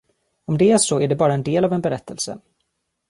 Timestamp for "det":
0.57-0.71, 1.07-1.15